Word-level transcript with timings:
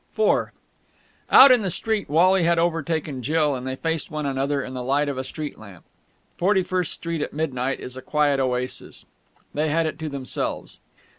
IV 0.17 0.47
Out 1.29 1.51
in 1.51 1.61
the 1.61 1.69
street 1.69 2.09
Wally 2.09 2.41
had 2.43 2.57
overtaken 2.57 3.21
Jill, 3.21 3.53
and 3.53 3.67
they 3.67 3.75
faced 3.75 4.09
one 4.09 4.25
another 4.25 4.63
in 4.63 4.73
the 4.73 4.81
light 4.81 5.07
of 5.07 5.15
a 5.15 5.23
street 5.23 5.59
lamp. 5.59 5.85
Forty 6.39 6.63
first 6.63 6.91
Street 6.91 7.21
at 7.21 7.33
midnight 7.33 7.79
is 7.79 7.95
a 7.95 8.01
quiet 8.01 8.39
oasis. 8.39 9.05
They 9.53 9.69
had 9.69 9.85
it 9.85 9.99
to 9.99 10.09
themselves. 10.09 10.79